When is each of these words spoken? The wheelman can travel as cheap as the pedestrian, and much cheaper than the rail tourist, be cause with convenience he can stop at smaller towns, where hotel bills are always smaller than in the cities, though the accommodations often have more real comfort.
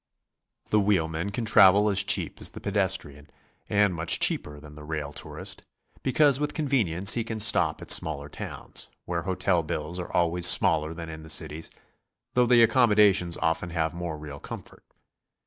The 0.71 0.79
wheelman 0.79 1.29
can 1.29 1.45
travel 1.45 1.87
as 1.87 2.01
cheap 2.01 2.41
as 2.41 2.49
the 2.49 2.59
pedestrian, 2.59 3.29
and 3.69 3.93
much 3.93 4.19
cheaper 4.19 4.59
than 4.59 4.73
the 4.73 4.83
rail 4.83 5.13
tourist, 5.13 5.61
be 6.01 6.11
cause 6.11 6.39
with 6.39 6.55
convenience 6.55 7.13
he 7.13 7.23
can 7.23 7.39
stop 7.39 7.83
at 7.83 7.91
smaller 7.91 8.27
towns, 8.27 8.87
where 9.05 9.21
hotel 9.21 9.61
bills 9.61 9.99
are 9.99 10.11
always 10.11 10.47
smaller 10.47 10.95
than 10.95 11.07
in 11.09 11.21
the 11.21 11.29
cities, 11.29 11.69
though 12.33 12.47
the 12.47 12.63
accommodations 12.63 13.37
often 13.37 13.69
have 13.69 13.93
more 13.93 14.17
real 14.17 14.39
comfort. 14.39 14.83